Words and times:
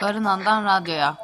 Barınan'dan 0.00 0.64
Radyo'ya. 0.64 1.16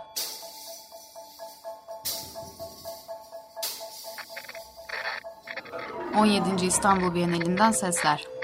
On 6.16 6.26
yedinci 6.26 6.66
İstanbul 6.66 7.14
Bienalinden 7.14 7.70
sesler. 7.70 8.35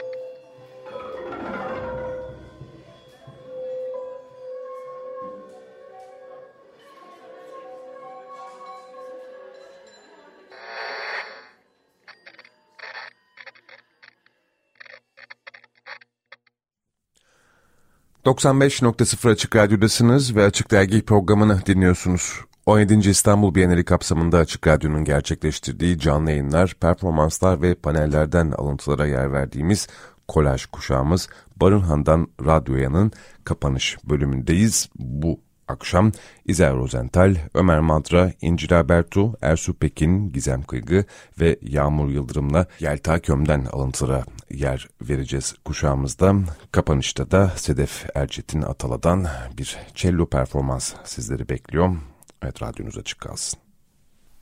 95.0 18.25 19.31
Açık 19.31 19.57
Radyo'dasınız 19.57 20.37
ve 20.37 20.45
Açık 20.45 20.71
Dergi 20.71 21.03
programını 21.03 21.67
dinliyorsunuz. 21.67 22.41
17. 22.67 23.11
İstanbul 23.11 23.55
Bienali 23.55 23.85
kapsamında 23.85 24.39
Açık 24.39 24.67
Radyo'nun 24.67 25.05
gerçekleştirdiği 25.05 25.99
canlı 25.99 26.31
yayınlar, 26.31 26.77
performanslar 26.81 27.63
ve 27.63 27.75
panellerden 27.75 28.51
alıntılara 28.51 29.07
yer 29.07 29.33
verdiğimiz 29.33 29.89
kolaj 30.29 30.67
kuşağımız 30.67 31.29
Barınhan'dan 31.57 32.29
Radyoya'nın 32.47 33.13
kapanış 33.45 33.97
bölümündeyiz. 34.05 34.89
Bu 34.99 35.41
akşam 35.69 36.13
İzel 36.47 36.77
Rozental, 36.77 37.37
Ömer 37.55 37.81
Madra, 37.81 38.33
İncil 38.41 38.79
Albertu, 38.81 39.33
Ersu 39.43 39.75
Pekin, 39.75 40.33
Gizem 40.33 40.63
Kıygı 40.63 41.05
ve 41.41 41.57
Yağmur 41.63 42.09
Yıldırım'la 42.11 42.67
Yelta 42.81 43.19
Köm'den 43.19 43.65
alıntılara 43.73 44.25
yer 44.51 44.89
vereceğiz 45.01 45.55
kuşağımızda. 45.65 46.35
Kapanışta 46.73 47.31
da 47.31 47.53
Sedef 47.57 48.07
Erçetin 48.15 48.63
Atala'dan 48.63 49.27
bir 49.59 49.77
cello 49.95 50.27
performans 50.27 50.93
sizleri 51.05 51.49
bekliyor. 51.49 51.97
Evet 52.43 52.63
radyonuz 52.63 52.99
açık 52.99 53.21
kalsın. 53.21 53.59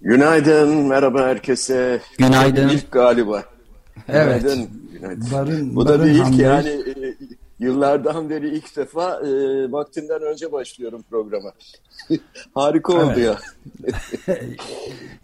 Günaydın, 0.01 0.77
merhaba 0.77 1.23
herkese. 1.27 2.01
Günaydın. 2.19 2.69
İlk 2.69 2.93
galiba. 2.93 3.45
Evet. 4.09 4.43
Günaydın. 4.43 4.71
Günaydın. 4.93 5.29
Barın, 5.33 5.77
Bu 5.77 5.89
da 5.89 5.99
barın 5.99 6.05
bir 6.07 6.11
ilk 6.11 6.25
hamle. 6.25 6.43
yani 6.43 6.90
yıllardan 7.61 8.31
beri 8.31 8.49
ilk 8.49 8.77
defa 8.77 9.21
e, 9.21 9.31
vaktinden 9.73 10.23
önce 10.23 10.53
başlıyorum 10.53 11.05
programa. 11.11 11.53
Harika 12.55 12.93
Evet. 12.93 13.05
oldu 13.05 13.21
ya. 13.21 13.39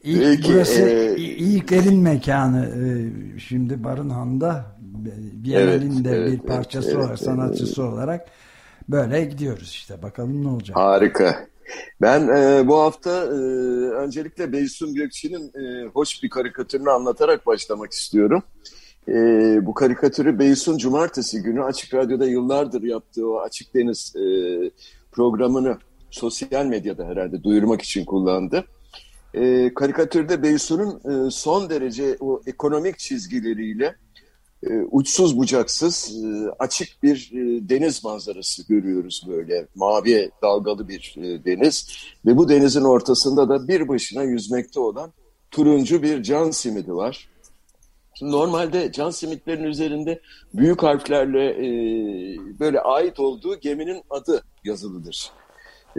İlk, 0.04 0.22
Peki, 0.22 0.54
burası 0.54 0.82
e, 0.82 1.16
ilklerin 1.16 2.02
mekanı. 2.02 2.66
Ee, 2.66 3.38
Şimdi 3.38 3.84
Barınhan'da 3.84 4.64
Bienal'in 5.44 6.04
de 6.04 6.10
Evet, 6.10 6.26
bir 6.26 6.32
evet, 6.32 6.46
parçası 6.46 6.90
evet, 6.90 7.06
evet. 7.08 7.18
sanatçısı 7.18 7.82
olarak 7.82 8.26
böyle 8.88 9.24
gidiyoruz 9.24 9.68
işte. 9.70 10.02
Bakalım 10.02 10.44
ne 10.44 10.48
olacak. 10.48 10.76
Harika. 10.76 11.46
Ben 12.00 12.28
e, 12.28 12.68
bu 12.68 12.78
hafta 12.78 13.10
e, 13.10 13.38
öncelikle 13.94 14.52
Beysun 14.52 14.94
Gökçe'nin 14.94 15.52
e, 15.54 15.86
hoş 15.86 16.22
bir 16.22 16.30
karikatürünü 16.30 16.90
anlatarak 16.90 17.46
başlamak 17.46 17.92
istiyorum. 17.92 18.42
E, 19.08 19.12
bu 19.66 19.74
karikatürü 19.74 20.38
Beysun 20.38 20.78
Cumartesi 20.78 21.42
günü 21.42 21.62
Açık 21.62 21.94
Radyo'da 21.94 22.26
yıllardır 22.26 22.82
yaptığı 22.82 23.30
o 23.30 23.38
Açık 23.40 23.74
Deniz 23.74 24.16
e, 24.16 24.24
programını 25.12 25.78
sosyal 26.10 26.66
medyada 26.66 27.04
herhalde 27.04 27.42
duyurmak 27.42 27.82
için 27.82 28.04
kullandı. 28.04 28.64
E, 29.34 29.74
karikatürde 29.74 30.42
Beysun'un 30.42 31.26
e, 31.26 31.30
son 31.30 31.70
derece 31.70 32.16
o 32.20 32.40
ekonomik 32.46 32.98
çizgileriyle 32.98 33.96
e, 34.62 34.80
uçsuz 34.90 35.38
bucaksız 35.38 36.24
e, 36.24 36.50
açık 36.58 37.02
bir 37.02 37.30
e, 37.32 37.68
deniz 37.68 38.04
manzarası 38.04 38.68
görüyoruz 38.68 39.24
böyle 39.28 39.66
mavi 39.74 40.30
dalgalı 40.42 40.88
bir 40.88 41.14
e, 41.18 41.44
deniz 41.44 41.88
ve 42.26 42.36
bu 42.36 42.48
denizin 42.48 42.84
ortasında 42.84 43.48
da 43.48 43.68
bir 43.68 43.88
başına 43.88 44.22
yüzmekte 44.22 44.80
olan 44.80 45.12
turuncu 45.50 46.02
bir 46.02 46.22
can 46.22 46.50
simidi 46.50 46.94
var. 46.94 47.28
Şimdi 48.18 48.32
normalde 48.32 48.92
can 48.92 49.10
simitlerin 49.10 49.64
üzerinde 49.64 50.20
büyük 50.54 50.82
harflerle 50.82 51.50
e, 51.50 51.68
böyle 52.60 52.80
ait 52.80 53.20
olduğu 53.20 53.60
geminin 53.60 54.02
adı 54.10 54.42
yazılıdır. 54.64 55.30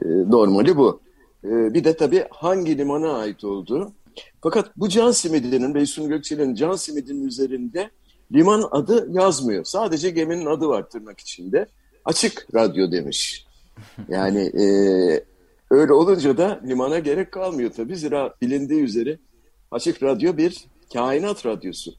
E, 0.02 0.06
normali 0.08 0.78
bu. 0.78 1.02
E, 1.44 1.74
bir 1.74 1.84
de 1.84 1.98
tabii 1.98 2.26
hangi 2.30 2.78
limana 2.78 3.18
ait 3.18 3.44
olduğu. 3.44 3.92
Fakat 4.42 4.78
bu 4.78 4.90
can 4.90 5.12
simidinin, 5.12 5.76
Beysun 5.76 6.08
Gökçe'nin 6.10 6.56
can 6.56 6.76
simidinin 6.76 7.28
üzerinde 7.28 7.90
liman 8.32 8.64
adı 8.72 9.08
yazmıyor. 9.12 9.64
Sadece 9.64 10.10
geminin 10.10 10.46
adı 10.46 10.68
var 10.68 10.90
tırnak 10.90 11.20
içinde. 11.20 11.66
Açık 12.06 12.48
radyo 12.56 12.92
demiş. 12.92 13.46
Yani 14.10 14.40
e, 14.40 14.66
öyle 15.72 15.94
olunca 15.94 16.38
da 16.38 16.62
limana 16.68 17.00
gerek 17.00 17.32
kalmıyor 17.32 17.72
tabii. 17.72 17.96
Zira 17.96 18.34
bilindiği 18.42 18.82
üzere 18.82 19.18
Açık 19.72 20.04
Radyo 20.04 20.38
bir 20.38 20.66
kainat 20.94 21.46
radyosu. 21.46 21.94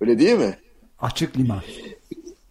Öyle 0.00 0.18
değil 0.18 0.38
mi? 0.38 0.58
Açık 0.98 1.38
liman. 1.38 1.62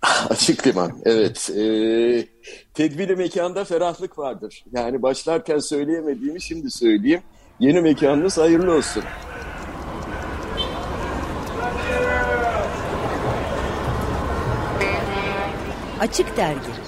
Açık 0.30 0.68
liman, 0.68 0.92
evet. 1.06 1.50
Ee, 1.50 2.28
tedbiri 2.74 3.16
mekanda 3.16 3.66
ferahlık 3.66 4.18
vardır. 4.18 4.64
Yani 4.72 5.02
başlarken 5.02 5.60
söyleyemediğimi 5.60 6.42
şimdi 6.42 6.72
söyleyeyim. 6.72 7.22
Yeni 7.60 7.82
mekanınız 7.82 8.38
hayırlı 8.38 8.76
olsun. 8.76 9.04
Açık 16.00 16.38
Dergi 16.38 16.79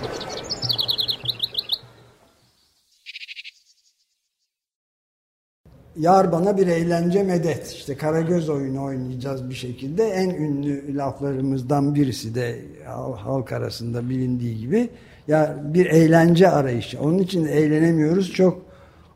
Yar 6.00 6.31
bana 6.31 6.57
bir 6.57 6.68
eğlence 6.68 7.24
medet. 7.24 7.68
İşte 7.72 7.97
Karagöz 7.97 8.50
oyunu 8.50 8.84
oynayacağız 8.84 9.50
bir 9.50 9.56
şekilde. 9.56 10.03
En 10.03 10.29
ünlü 10.29 10.97
laflarımızdan 10.97 11.96
birisi 11.96 12.35
de 12.35 12.59
hal- 12.85 13.16
halk 13.16 13.52
arasında 13.52 14.09
bilindiği 14.09 14.57
gibi. 14.57 14.90
Ya 15.28 15.56
bir 15.74 15.85
eğlence 15.85 16.50
arayışı. 16.50 17.02
Onun 17.02 17.18
için 17.18 17.46
eğlenemiyoruz. 17.46 18.34
Çok 18.34 18.62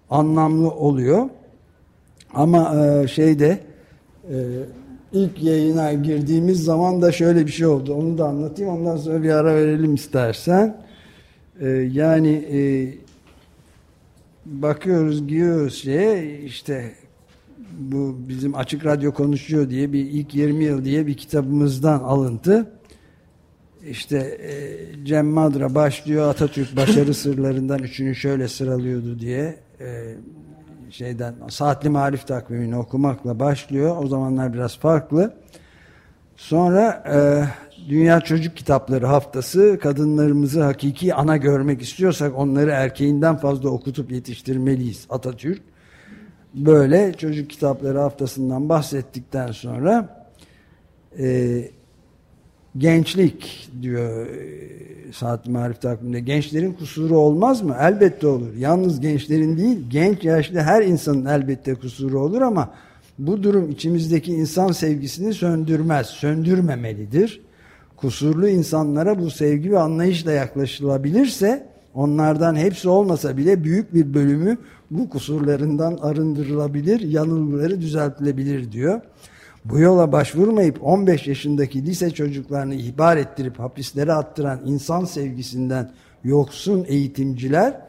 anlamlı 0.10 0.72
oluyor. 0.72 1.30
Ama 2.34 2.86
e, 2.86 3.08
şeyde 3.08 3.60
e, 4.30 4.36
ilk 5.14 5.44
yayına 5.44 5.94
girdiğimiz 5.94 6.64
zaman 6.64 7.02
da 7.02 7.12
şöyle 7.12 7.46
bir 7.46 7.52
şey 7.52 7.68
oldu. 7.68 7.94
Onu 7.94 8.18
da 8.18 8.26
anlatayım. 8.26 8.72
Ondan 8.72 8.98
sonra 8.98 9.24
bir 9.24 9.30
ara 9.30 9.56
verelim 9.56 9.96
istersen. 9.96 10.78
E, 11.62 11.68
yani 11.70 12.32
e, 12.32 12.60
bakıyoruz 14.46 15.28
giyiyoruz 15.28 15.76
şeye 15.76 16.40
işte 16.40 16.94
bu 17.80 18.16
bizim 18.30 18.56
Açık 18.56 18.86
Radyo 18.86 19.14
konuşuyor 19.14 19.70
diye 19.70 19.94
bir 19.94 20.00
ilk 20.00 20.36
20 20.36 20.64
yıl 20.64 20.86
diye 20.86 21.08
bir 21.08 21.18
kitabımızdan 21.18 22.00
alıntı. 22.00 22.72
İşte 23.90 24.18
e, 24.18 25.06
Cem 25.06 25.28
Madra 25.28 25.76
başlıyor 25.76 26.30
Atatürk 26.30 26.76
başarı 26.76 27.14
sırlarından 27.24 27.80
üçünü 27.80 28.16
şöyle 28.16 28.48
sıralıyordu 28.48 29.20
diye 29.20 29.58
e, 29.80 30.16
şeyden 30.90 31.36
saatli 31.50 31.90
marif 31.90 32.28
takvimini 32.28 32.78
okumakla 32.78 33.40
başlıyor. 33.40 33.96
O 34.04 34.08
zamanlar 34.08 34.54
biraz 34.54 34.78
farklı. 34.78 35.34
Sonra 36.36 37.04
e, 37.14 37.18
Dünya 37.90 38.22
Çocuk 38.22 38.58
Kitapları 38.58 39.06
Haftası 39.06 39.80
kadınlarımızı 39.82 40.64
hakiki 40.64 41.14
ana 41.14 41.38
görmek 41.38 41.82
istiyorsak 41.82 42.38
onları 42.38 42.70
erkeğinden 42.70 43.36
fazla 43.36 43.70
okutup 43.70 44.12
yetiştirmeliyiz 44.12 45.06
Atatürk. 45.10 45.62
Böyle 46.54 47.14
çocuk 47.18 47.50
kitapları 47.50 48.00
haftasından 48.00 48.70
bahsettikten 48.70 49.52
sonra 49.52 50.26
e, 51.20 51.58
gençlik 52.78 53.70
diyor 53.82 54.28
e, 54.28 55.12
Saat 55.14 55.48
Marif 55.48 55.82
takviminde. 55.82 56.20
Gençlerin 56.20 56.74
kusuru 56.74 57.18
olmaz 57.18 57.62
mı? 57.62 57.76
Elbette 57.80 58.28
olur. 58.28 58.54
Yalnız 58.54 59.00
gençlerin 59.00 59.58
değil, 59.58 59.78
genç 59.90 60.24
yaşlı 60.24 60.60
her 60.60 60.82
insanın 60.82 61.26
elbette 61.26 61.76
kusuru 61.76 62.20
olur 62.20 62.42
ama 62.42 62.74
bu 63.20 63.44
durum 63.44 63.70
içimizdeki 63.70 64.34
insan 64.34 64.72
sevgisini 64.72 65.34
söndürmez, 65.34 66.08
söndürmemelidir. 66.08 67.42
Kusurlu 67.98 68.48
insanlara 68.48 69.20
bu 69.20 69.32
sevgi 69.32 69.72
ve 69.72 69.80
anlayışla 69.80 70.32
yaklaşılabilirse 70.32 71.68
onlardan 71.94 72.56
hepsi 72.56 72.90
olmasa 72.90 73.38
bile 73.38 73.64
büyük 73.64 73.94
bir 73.94 74.14
bölümü 74.14 74.58
bu 74.92 75.10
kusurlarından 75.10 75.98
arındırılabilir, 76.02 77.00
yanılgıları 77.00 77.82
düzeltilebilir 77.82 78.72
diyor. 78.72 79.02
Bu 79.66 79.80
yola 79.80 80.12
başvurmayıp 80.12 80.84
15 80.84 81.28
yaşındaki 81.28 81.86
lise 81.86 82.12
çocuklarını 82.12 82.76
ihbar 82.76 83.18
ettirip 83.18 83.60
hapislere 83.60 84.14
attıran 84.14 84.60
insan 84.66 85.06
sevgisinden 85.06 85.92
yoksun 86.24 86.86
eğitimciler 86.88 87.82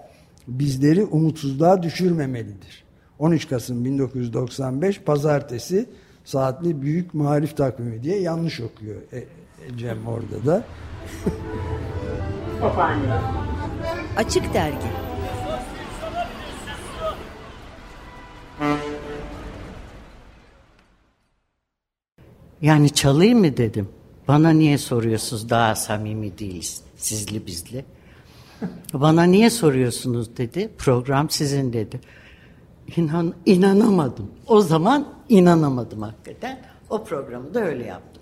bizleri 0.48 1.04
umutsuzluğa 1.04 1.82
düşürmemelidir. 1.82 2.84
13 3.18 3.48
Kasım 3.48 3.84
1995 3.84 5.00
Pazartesi 5.00 5.86
saatli 6.24 6.82
büyük 6.82 7.14
marif 7.14 7.56
takvimi 7.56 8.02
diye 8.02 8.20
yanlış 8.20 8.60
okuyor 8.60 8.96
e, 9.12 9.24
Cem 9.76 10.06
orada 10.06 10.46
da. 10.46 10.64
Açık 14.16 14.54
Dergi 14.54 14.86
Yani 22.62 22.90
çalayım 22.90 23.38
mı 23.38 23.56
dedim. 23.56 23.88
Bana 24.28 24.50
niye 24.50 24.78
soruyorsunuz 24.78 25.50
daha 25.50 25.74
samimi 25.74 26.38
değiliz 26.38 26.82
sizli 26.96 27.46
bizli. 27.46 27.84
Bana 28.94 29.22
niye 29.22 29.50
soruyorsunuz 29.50 30.36
dedi. 30.36 30.70
Program 30.78 31.30
sizin 31.30 31.72
dedi. 31.72 32.00
İnan, 32.96 33.34
inanamadım. 33.46 34.30
O 34.46 34.60
zaman 34.60 35.08
inanamadım 35.28 36.02
hakikaten. 36.02 36.60
O 36.90 37.04
programı 37.04 37.54
da 37.54 37.60
öyle 37.60 37.84
yaptım. 37.84 38.15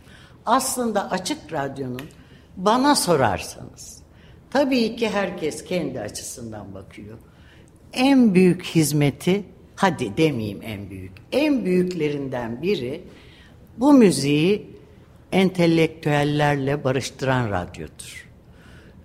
Aslında 0.47 1.11
Açık 1.11 1.53
Radyo'nun 1.53 2.09
bana 2.57 2.95
sorarsanız 2.95 4.03
tabii 4.51 4.97
ki 4.97 5.11
herkes 5.11 5.65
kendi 5.65 6.01
açısından 6.01 6.75
bakıyor. 6.75 7.19
En 7.93 8.35
büyük 8.35 8.65
hizmeti 8.65 9.45
hadi 9.77 10.17
demeyeyim 10.17 10.61
en 10.63 10.91
büyük. 10.91 11.13
En 11.33 11.65
büyüklerinden 11.65 12.63
biri 12.63 13.05
bu 13.77 13.93
müziği 13.93 14.71
entelektüellerle 15.33 16.85
barıştıran 16.85 17.51
radyodur. 17.51 18.25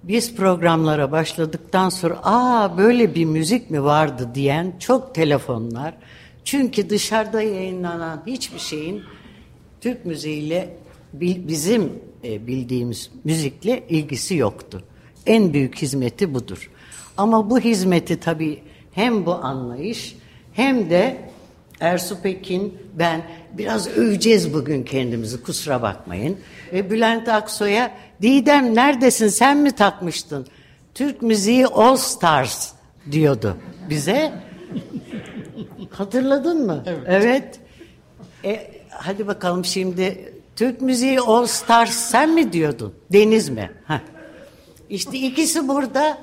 Biz 0.04 0.36
programlara 0.36 1.12
başladıktan 1.12 1.90
sonra 1.90 2.20
aa 2.24 2.78
böyle 2.78 3.16
bir 3.16 3.26
müzik 3.26 3.70
mi 3.70 3.84
vardı 3.84 4.30
diyen 4.36 4.74
çok 4.80 5.16
telefonlar. 5.16 5.94
Çünkü 6.44 6.90
dışarıda 6.90 7.42
yayınlanan 7.42 8.24
hiçbir 8.26 8.60
şeyin 8.60 9.04
Türk 9.82 10.06
müziğiyle 10.06 10.78
bizim 11.14 11.94
e, 12.24 12.48
bildiğimiz 12.48 13.12
müzikle 13.24 13.84
ilgisi 13.90 14.36
yoktu. 14.36 14.84
En 15.26 15.54
büyük 15.54 15.76
hizmeti 15.76 16.34
budur. 16.34 16.72
Ama 17.18 17.50
bu 17.50 17.60
hizmeti 17.60 18.20
tabii 18.20 18.64
hem 18.92 19.26
bu 19.26 19.34
anlayış 19.34 20.18
hem 20.54 20.90
de 20.90 21.30
Ersu 21.80 22.22
Pekin, 22.22 22.78
ben 22.94 23.22
biraz 23.58 23.88
öveceğiz 23.88 24.54
bugün 24.54 24.84
kendimizi 24.84 25.44
kusura 25.44 25.82
bakmayın. 25.82 26.38
Ve 26.74 26.90
Bülent 26.92 27.30
Aksoy'a 27.30 27.92
Didem 28.22 28.76
neredesin 28.76 29.28
sen 29.28 29.58
mi 29.58 29.72
takmıştın? 29.72 30.48
Türk 30.94 31.22
müziği 31.22 31.68
All 31.68 31.96
Stars 31.96 32.72
diyordu 33.12 33.58
bize. 33.90 34.34
Hatırladın 35.90 36.66
mı? 36.66 36.84
Evet. 36.86 37.04
evet. 37.08 37.60
E, 38.46 38.72
hadi 38.90 39.28
bakalım 39.28 39.66
şimdi 39.66 40.34
Türk 40.60 40.82
müziği 40.82 41.20
All 41.20 41.46
Stars 41.46 41.96
sen 41.96 42.30
mi 42.30 42.54
diyordun? 42.54 42.94
Deniz 43.12 43.50
mi? 43.50 43.72
Heh. 43.88 44.00
İşte 44.90 45.18
ikisi 45.18 45.68
burada. 45.68 46.18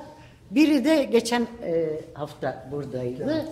Biri 0.51 0.85
de 0.85 1.03
geçen 1.03 1.47
e, 1.63 2.01
hafta 2.13 2.69
buradaydı. 2.71 3.45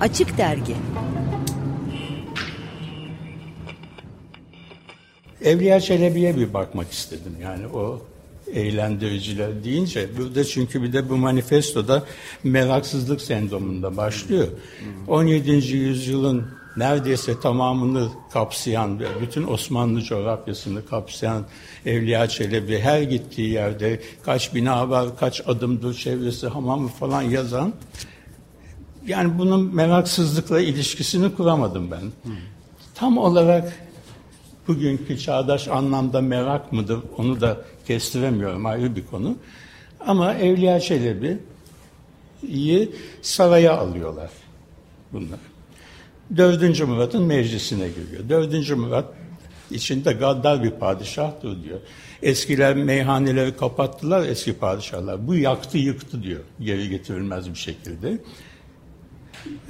Açık 0.00 0.38
Dergi 0.38 0.76
Evliya 5.44 5.80
Çelebi'ye 5.80 6.36
bir 6.36 6.54
bakmak 6.54 6.92
istedim. 6.92 7.36
Yani 7.42 7.66
o 7.66 8.09
eğlendiriciler 8.54 9.64
deyince 9.64 10.08
burada 10.18 10.44
çünkü 10.44 10.82
bir 10.82 10.92
de 10.92 11.08
bu 11.08 11.16
manifestoda 11.16 12.04
meraksızlık 12.44 13.20
sendromunda 13.20 13.96
başlıyor. 13.96 14.48
17. 15.08 15.50
yüzyılın 15.76 16.46
neredeyse 16.76 17.40
tamamını 17.40 18.08
kapsayan 18.32 19.00
ve 19.00 19.06
bütün 19.20 19.46
Osmanlı 19.46 20.02
coğrafyasını 20.02 20.86
kapsayan 20.86 21.44
Evliya 21.86 22.28
Çelebi 22.28 22.78
her 22.78 23.02
gittiği 23.02 23.50
yerde 23.50 24.00
kaç 24.22 24.54
bina 24.54 24.90
var, 24.90 25.16
kaç 25.20 25.42
adımdır 25.46 25.94
çevresi, 25.94 26.46
hamamı 26.46 26.88
falan 26.88 27.22
yazan 27.22 27.72
yani 29.06 29.38
bunun 29.38 29.74
meraksızlıkla 29.74 30.60
ilişkisini 30.60 31.34
kuramadım 31.34 31.90
ben. 31.90 32.32
Tam 32.94 33.18
olarak 33.18 33.89
bugünkü 34.68 35.18
çağdaş 35.18 35.68
anlamda 35.68 36.20
merak 36.20 36.72
mıdır 36.72 36.98
onu 37.16 37.40
da 37.40 37.60
kestiremiyorum 37.86 38.66
ayrı 38.66 38.96
bir 38.96 39.06
konu. 39.06 39.36
Ama 40.06 40.34
Evliya 40.34 40.80
Çelebi'yi 40.80 41.40
saraya 43.22 43.76
alıyorlar 43.76 44.30
bunlar. 45.12 45.38
Dördüncü 46.36 46.84
Murat'ın 46.84 47.22
meclisine 47.22 47.88
giriyor. 47.88 48.28
Dördüncü 48.28 48.74
Murat 48.74 49.14
içinde 49.70 50.12
gaddar 50.12 50.62
bir 50.62 50.70
padişahtır 50.70 51.62
diyor. 51.62 51.78
Eskiler 52.22 52.76
meyhaneleri 52.76 53.56
kapattılar 53.56 54.28
eski 54.28 54.52
padişahlar. 54.52 55.26
Bu 55.26 55.34
yaktı 55.34 55.78
yıktı 55.78 56.22
diyor 56.22 56.40
geri 56.60 56.88
getirilmez 56.88 57.50
bir 57.50 57.58
şekilde. 57.58 58.18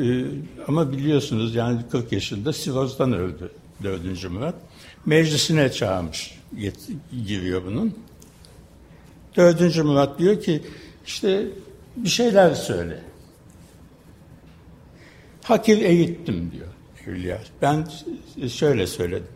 Ee, 0.00 0.24
ama 0.68 0.92
biliyorsunuz 0.92 1.54
yani 1.54 1.80
40 1.90 2.12
yaşında 2.12 2.52
sirozdan 2.52 3.12
öldü 3.12 3.50
dördüncü 3.82 4.28
Murat. 4.28 4.54
Meclisine 5.06 5.72
çağırmış 5.72 6.38
giriyor 7.26 7.64
bunun. 7.64 7.98
Dördüncü 9.36 9.82
Murat 9.82 10.18
diyor 10.18 10.40
ki 10.40 10.62
işte 11.06 11.46
bir 11.96 12.08
şeyler 12.08 12.54
söyle. 12.54 12.98
Hakir 15.42 15.78
eğittim 15.78 16.52
diyor 16.52 16.66
Hülya. 17.06 17.38
Ben 17.62 17.86
şöyle 18.48 18.86
söyledim. 18.86 19.28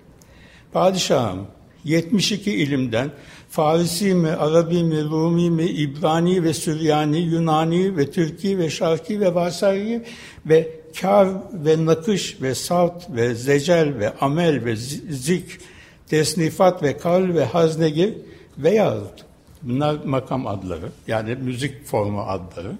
Padişahım 0.72 1.46
72 1.84 2.52
ilimden 2.52 3.10
Farisi 3.54 4.14
mi, 4.14 4.30
Arabi 4.30 4.82
mi, 4.84 5.04
Rumi 5.04 5.50
mi, 5.50 5.64
İbrani 5.64 6.44
ve 6.44 6.54
Süryani, 6.54 7.18
Yunani 7.18 7.96
ve 7.96 8.10
Türki 8.10 8.58
ve 8.58 8.70
Şarki 8.70 9.20
ve 9.20 9.34
Varsari 9.34 10.04
ve 10.46 10.83
Kar 11.00 11.28
ve 11.52 11.86
Nakış 11.86 12.42
ve 12.42 12.54
Salt 12.54 13.10
ve 13.10 13.34
Zecel 13.34 13.98
ve 13.98 14.12
Amel 14.20 14.64
ve 14.64 14.76
Zik, 14.76 15.58
Tesnifat 16.06 16.82
ve 16.82 16.96
Kal 16.96 17.34
ve 17.34 17.44
Haznegir 17.44 18.14
veyahut 18.58 19.24
bunlar 19.62 19.94
makam 20.04 20.46
adları 20.46 20.88
yani 21.06 21.34
müzik 21.34 21.86
formu 21.86 22.20
adları. 22.20 22.72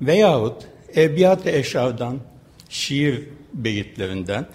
Veyahut 0.00 0.62
Ebiyat-ı 0.96 1.50
Eşar'dan, 1.50 2.18
şiir 2.68 3.28
beyitlerinden, 3.54 4.46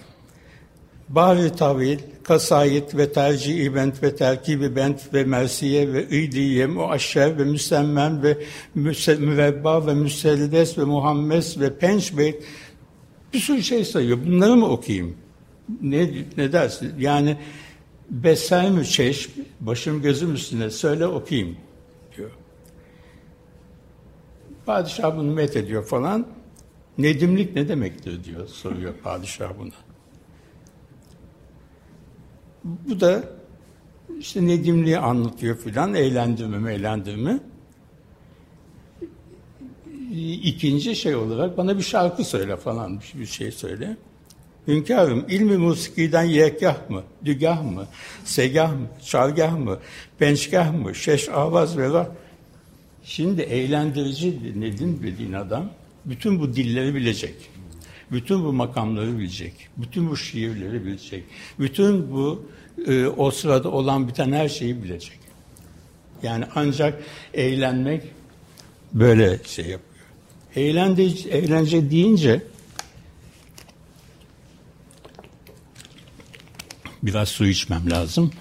Bahri 1.10 1.56
Tavil, 1.56 2.00
Kasayit 2.24 2.98
ve 2.98 3.12
Tercih-i 3.12 3.76
Bent 3.76 4.04
ve 4.04 4.16
Terkib-i 4.16 4.76
Bent 4.76 5.14
ve 5.14 5.24
Mersiye 5.24 5.94
ve 5.94 6.08
İdiye, 6.10 6.66
Muaşşer 6.66 7.38
ve 7.38 7.44
Müsemmen 7.44 8.24
ve 8.24 8.38
Mürebba 8.76 9.88
ve 9.88 9.94
Müseldes 9.94 10.78
ve 10.78 10.84
Muhammes 10.84 11.60
ve 11.60 11.78
Penç 11.78 12.18
Beyt 12.18 12.44
bir 13.34 13.40
sürü 13.40 13.64
şey 13.64 13.86
sayıyor. 13.86 14.18
Bunları 14.26 14.56
mı 14.56 14.70
okuyayım? 14.70 15.18
Ne, 15.82 16.10
ne 16.38 16.52
dersin? 16.52 16.94
Yani 17.00 17.38
Besel 18.10 18.84
Çeşm, 18.84 19.32
başım 19.60 20.02
gözüm 20.02 20.34
üstüne 20.34 20.70
söyle 20.70 21.08
okuyayım 21.08 21.58
diyor. 22.18 22.32
Padişah 24.66 25.18
bunu 25.18 25.34
met 25.34 25.56
ediyor 25.56 25.84
falan. 25.84 26.28
Nedimlik 26.98 27.56
ne 27.56 27.68
demektir 27.68 28.24
diyor, 28.24 28.48
soruyor 28.48 28.94
padişah 29.04 29.50
buna. 29.60 29.87
Bu 32.90 33.00
da 33.00 33.24
işte 34.20 34.48
Nedimliği 34.48 34.98
anlatıyor 34.98 35.58
filan, 35.58 35.94
eğlendirme 35.94 36.74
eğlendirme. 36.74 37.40
İkinci 40.44 40.96
şey 40.96 41.16
olarak 41.16 41.58
bana 41.58 41.78
bir 41.78 41.84
şarkı 41.84 42.24
söyle 42.24 42.58
falan, 42.58 43.02
bir 43.16 43.26
şey 43.26 43.52
söyle. 43.52 43.98
Hünkârım, 44.68 45.26
ilmi 45.30 45.58
musikiden 45.58 46.24
yekgah 46.24 46.90
mı, 46.90 47.04
dügah 47.26 47.64
mı, 47.64 47.86
segah 48.26 48.72
mı, 48.72 48.88
çargah 49.06 49.58
mı, 49.58 49.80
pençgah 50.20 50.74
mı, 50.74 50.96
şeş 50.96 51.30
avaz 51.30 51.78
ve 51.78 51.92
var. 51.92 52.08
Şimdi 53.04 53.42
eğlendirici 53.42 54.62
Nedim 54.62 55.00
dediğin 55.04 55.34
adam 55.34 55.70
bütün 56.06 56.40
bu 56.40 56.56
dilleri 56.56 56.96
bilecek. 56.96 57.36
Bütün 58.12 58.44
bu 58.44 58.54
makamları 58.54 59.18
bilecek. 59.18 59.54
Bütün 59.78 60.10
bu 60.10 60.18
şiirleri 60.18 60.86
bilecek. 60.86 61.24
Bütün 61.60 62.12
bu 62.12 62.46
e, 62.88 63.06
o 63.06 63.32
sırada 63.32 63.72
olan 63.72 64.08
biten 64.08 64.32
her 64.32 64.50
şeyi 64.50 64.84
bilecek. 64.84 65.20
Yani 66.24 66.46
ancak 66.56 67.04
eğlenmek 67.34 68.04
böyle 68.94 69.40
şey 69.44 69.66
yapıyor. 69.66 70.06
Eğlence, 70.56 71.30
eğlence 71.30 71.92
deyince 71.92 72.42
Biraz 77.04 77.30
su 77.30 77.46
içmem 77.46 77.92
lazım. 77.92 78.32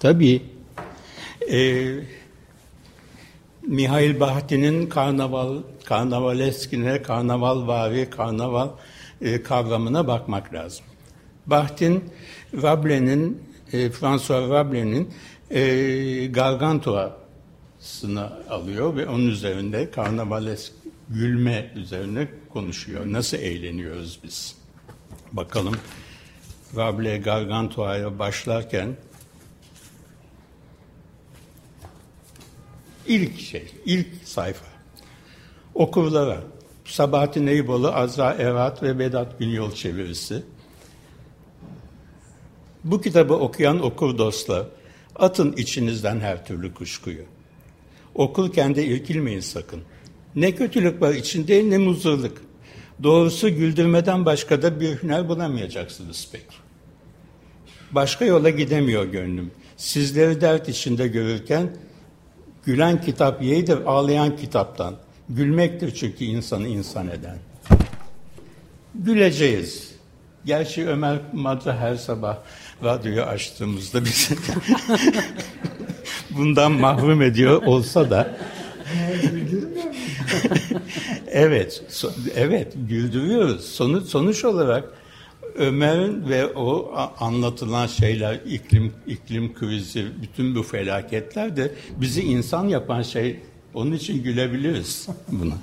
Tabii 0.00 0.42
e, 1.52 1.86
Mihail 3.62 4.20
Bahti'nin 4.20 4.86
karnaval, 4.88 5.62
karnavaleskine, 5.88 7.02
karnaval 7.02 7.66
vari, 7.66 8.10
karnaval 8.10 8.68
e, 9.20 9.42
kavramına 9.42 10.06
bakmak 10.06 10.54
lazım. 10.54 10.84
Bahtin, 11.46 12.04
Rabelaise'nin, 12.62 13.42
e, 13.72 13.90
François 13.90 14.50
Rabelaise'nin 14.50 15.14
e, 15.50 16.26
Gargantua'sını 16.26 18.32
alıyor 18.50 18.96
ve 18.96 19.08
onun 19.08 19.26
üzerinde 19.26 19.90
karnavalesk 19.90 20.72
gülme 21.08 21.72
üzerine 21.76 22.28
konuşuyor. 22.52 23.02
Nasıl 23.06 23.36
eğleniyoruz 23.36 24.20
biz? 24.24 24.56
Bakalım 25.32 25.74
Rabelais 26.76 27.24
Gargantua'ya 27.24 28.18
başlarken 28.18 28.96
ilk 33.06 33.40
şey, 33.40 33.74
ilk 33.84 34.08
sayfa. 34.24 34.77
Okurlara 35.78 36.40
Sabahattin 36.84 37.46
Eyüboğlu, 37.46 37.88
Azra 37.88 38.32
Erat 38.32 38.82
ve 38.82 38.98
Vedat 38.98 39.38
Günyol 39.38 39.72
çevirisi. 39.72 40.42
Bu 42.84 43.00
kitabı 43.00 43.34
okuyan 43.34 43.80
okur 43.82 44.18
dostlar, 44.18 44.66
atın 45.16 45.52
içinizden 45.52 46.20
her 46.20 46.46
türlü 46.46 46.74
kuşkuyu. 46.74 47.22
Okurken 48.14 48.74
de 48.74 48.84
irkilmeyin 48.84 49.40
sakın. 49.40 49.80
Ne 50.36 50.54
kötülük 50.54 51.02
var 51.02 51.14
içinde 51.14 51.70
ne 51.70 51.78
muzurluk. 51.78 52.38
Doğrusu 53.02 53.50
güldürmeden 53.50 54.24
başka 54.24 54.62
da 54.62 54.80
bir 54.80 55.02
hüner 55.02 55.28
bulamayacaksınız 55.28 56.28
pek. 56.32 56.46
Başka 57.92 58.24
yola 58.24 58.50
gidemiyor 58.50 59.04
gönlüm. 59.04 59.50
Sizleri 59.76 60.40
dert 60.40 60.68
içinde 60.68 61.08
görürken 61.08 61.76
gülen 62.64 63.00
kitap 63.00 63.42
yeğdir 63.42 63.78
ağlayan 63.86 64.36
kitaptan. 64.36 65.07
Gülmektir 65.28 65.94
çünkü 65.94 66.24
insanı 66.24 66.68
insan 66.68 67.08
eden. 67.08 67.36
Güleceğiz. 68.94 69.88
Gerçi 70.44 70.88
Ömer 70.88 71.18
Madra 71.32 71.76
her 71.76 71.96
sabah 71.96 72.38
radyoyu 72.84 73.22
açtığımızda 73.22 74.04
bizi 74.04 74.36
bundan 76.30 76.72
mahrum 76.72 77.22
ediyor 77.22 77.62
olsa 77.62 78.10
da 78.10 78.36
evet, 81.26 81.82
so, 81.88 82.10
evet 82.36 82.72
güldürüyoruz. 82.88 83.64
Sonuç 83.64 84.08
sonuç 84.08 84.44
olarak 84.44 84.84
Ömer'in 85.54 86.28
ve 86.28 86.46
o 86.46 86.94
anlatılan 87.20 87.86
şeyler, 87.86 88.40
iklim 88.46 88.92
iklim 89.06 89.54
krizi, 89.54 90.06
bütün 90.22 90.54
bu 90.54 90.62
felaketler 90.62 91.56
de 91.56 91.74
bizi 91.96 92.22
insan 92.22 92.68
yapan 92.68 93.02
şey. 93.02 93.40
Onun 93.74 93.92
için 93.92 94.22
gülebiliriz 94.22 95.08
buna. 95.28 95.54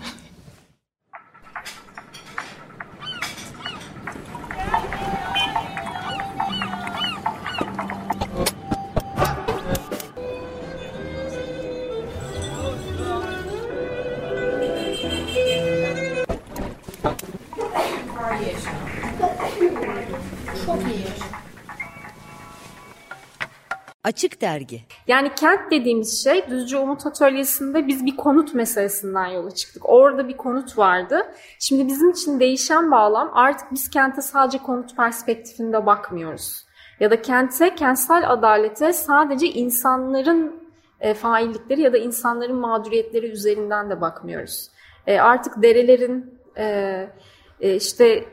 Açık 24.05 24.41
Dergi 24.41 24.81
Yani 25.07 25.31
kent 25.35 25.71
dediğimiz 25.71 26.23
şey 26.23 26.49
Düzce 26.49 26.77
Umut 26.77 27.05
Atölyesi'nde 27.05 27.87
biz 27.87 28.05
bir 28.05 28.17
konut 28.17 28.53
meselesinden 28.53 29.25
yola 29.25 29.51
çıktık. 29.51 29.89
Orada 29.89 30.27
bir 30.27 30.37
konut 30.37 30.77
vardı. 30.77 31.21
Şimdi 31.59 31.87
bizim 31.87 32.09
için 32.09 32.39
değişen 32.39 32.91
bağlam 32.91 33.31
artık 33.33 33.71
biz 33.71 33.89
kente 33.89 34.21
sadece 34.21 34.57
konut 34.57 34.97
perspektifinde 34.97 35.85
bakmıyoruz. 35.85 36.65
Ya 36.99 37.11
da 37.11 37.21
kente, 37.21 37.75
kentsel 37.75 38.31
adalete 38.31 38.93
sadece 38.93 39.47
insanların 39.47 40.55
e, 40.99 41.13
faillikleri 41.13 41.81
ya 41.81 41.93
da 41.93 41.97
insanların 41.97 42.55
mağduriyetleri 42.55 43.27
üzerinden 43.27 43.89
de 43.89 44.01
bakmıyoruz. 44.01 44.69
E, 45.07 45.19
artık 45.19 45.63
derelerin, 45.63 46.39
e, 46.57 46.65
e, 47.61 47.75
işte 47.75 48.25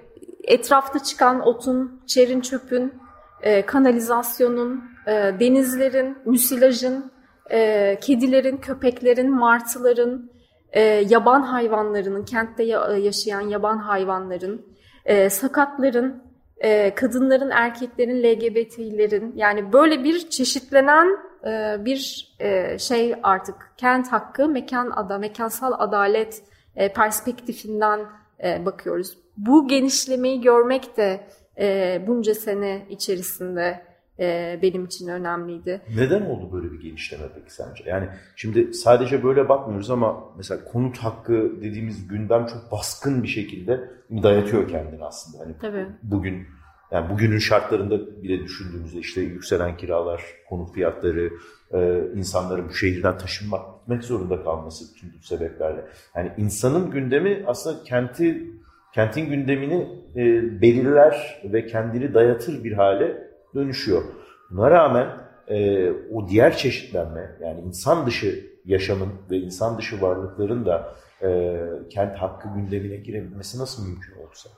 etrafta 0.45 0.99
çıkan 0.99 1.41
otun, 1.41 2.02
çerin 2.07 2.41
çöpün, 2.41 2.95
e, 3.43 3.67
kanalizasyonun, 3.67 4.92
e, 5.06 5.12
denizlerin, 5.40 6.18
müsilajın, 6.25 7.12
e, 7.50 7.99
kedilerin, 8.00 8.56
köpeklerin, 8.56 9.30
martıların, 9.30 10.30
e, 10.73 10.80
yaban 10.82 11.42
hayvanlarının, 11.42 12.25
kentte 12.25 12.62
ya, 12.62 12.97
yaşayan 12.97 13.40
yaban 13.40 13.78
hayvanların, 13.78 14.66
e, 15.04 15.30
sakatların, 15.30 16.23
e, 16.59 16.94
kadınların, 16.94 17.50
erkeklerin, 17.50 18.23
LGBT'lerin 18.23 19.32
yani 19.37 19.73
böyle 19.73 20.04
bir 20.04 20.30
çeşitlenen 20.30 21.18
e, 21.47 21.85
bir 21.85 22.32
e, 22.40 22.78
şey 22.78 23.14
artık 23.23 23.54
kent 23.76 24.12
hakkı, 24.12 24.49
mekan 24.49 24.90
ada, 24.90 25.18
mekansal 25.18 25.73
adalet 25.78 26.42
e, 26.76 26.92
perspektifinden 26.92 28.00
e, 28.44 28.66
bakıyoruz. 28.66 29.18
Bu 29.37 29.68
genişlemeyi 29.68 30.40
görmek 30.40 30.97
de 30.97 31.21
e, 31.59 32.00
bunca 32.06 32.35
sene 32.35 32.87
içerisinde 32.90 33.92
e, 34.19 34.59
benim 34.62 34.85
için 34.85 35.09
önemliydi. 35.09 35.81
Neden 35.97 36.23
oldu 36.23 36.52
böyle 36.52 36.73
bir 36.73 36.81
genişleme 36.81 37.25
peki 37.35 37.54
sence? 37.54 37.85
Yani 37.87 38.09
şimdi 38.37 38.75
sadece 38.75 39.25
böyle 39.25 39.49
bakmıyoruz 39.49 39.90
ama 39.90 40.25
mesela 40.37 40.64
konut 40.64 40.99
hakkı 40.99 41.52
dediğimiz 41.62 42.09
gündem 42.09 42.47
çok 42.47 42.73
baskın 42.73 43.23
bir 43.23 43.28
şekilde 43.28 43.81
dayatıyor 44.23 44.69
kendini 44.69 45.04
aslında. 45.04 45.45
Hani 45.45 45.54
Tabii. 45.61 45.87
bugün 46.02 46.47
yani 46.90 47.11
bugünün 47.11 47.38
şartlarında 47.38 48.23
bile 48.23 48.45
düşündüğümüzde 48.45 48.99
işte 48.99 49.21
yükselen 49.21 49.76
kiralar, 49.76 50.23
konut 50.49 50.75
fiyatları, 50.75 51.31
e, 51.73 52.02
insanların 52.14 52.69
bu 52.69 52.75
şehirden 52.75 53.19
taşınmak, 53.19 53.81
gitmek 53.81 54.04
zorunda 54.04 54.42
kalması 54.45 54.95
tüm 54.95 55.12
bu 55.19 55.26
sebeplerle. 55.26 55.85
Yani 56.16 56.33
insanın 56.38 56.90
gündemi 56.90 57.45
aslında 57.47 57.85
kenti 57.85 58.50
kentin 58.95 59.31
gündemini 59.31 59.88
e, 60.16 60.23
belirler 60.61 61.42
ve 61.45 61.66
kendini 61.66 62.14
dayatır 62.14 62.64
bir 62.64 62.73
hale 62.73 63.32
dönüşüyor. 63.54 64.02
Buna 64.50 64.71
rağmen 64.71 65.09
e, 65.49 65.90
o 65.90 66.28
diğer 66.28 66.56
çeşitlenme 66.56 67.37
yani 67.40 67.61
insan 67.61 68.06
dışı 68.06 68.52
yaşamın 68.64 69.09
ve 69.30 69.37
insan 69.37 69.78
dışı 69.78 70.02
varlıkların 70.02 70.66
da 70.66 70.94
e, 71.23 71.59
kent 71.90 72.16
hakkı 72.16 72.49
gündemine 72.49 72.97
girebilmesi 72.97 73.59
nasıl 73.59 73.87
mümkün 73.87 74.12
oldu 74.12 74.30
sence? 74.35 74.56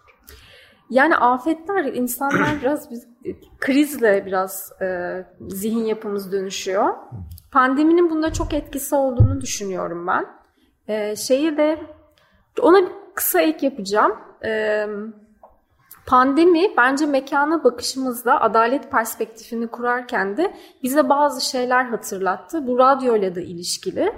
Yani 0.91 1.17
afetler, 1.17 1.85
insanlar 1.85 2.49
biraz 2.63 2.91
biz, 2.91 3.07
krizle 3.59 4.27
biraz 4.27 4.73
e, 4.83 5.19
zihin 5.49 5.85
yapımız 5.85 6.33
dönüşüyor. 6.33 6.95
Pandeminin 7.53 8.11
bunda 8.11 8.33
çok 8.33 8.55
etkisi 8.55 8.95
olduğunu 8.95 9.41
düşünüyorum 9.41 10.07
ben. 10.07 10.27
E, 10.89 11.17
şeyi 11.17 11.57
de 11.57 11.81
ona 12.61 12.83
bir 12.83 12.93
kısa 13.15 13.41
ek 13.41 13.67
yapacağım. 13.67 14.13
E, 14.45 14.87
pandemi 16.07 16.77
bence 16.77 17.07
mekana 17.07 17.65
bakışımızda 17.65 18.41
adalet 18.41 18.91
perspektifini 18.91 19.67
kurarken 19.67 20.37
de 20.37 20.55
bize 20.83 21.09
bazı 21.09 21.51
şeyler 21.51 21.85
hatırlattı. 21.85 22.67
Bu 22.67 22.79
radyoyla 22.79 23.35
da 23.35 23.41
ilişkili. 23.41 24.13